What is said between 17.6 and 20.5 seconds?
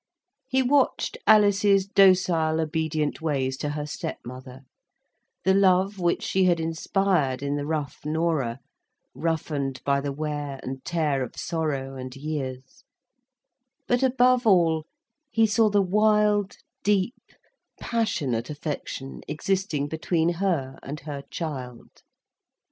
passionate affection existing between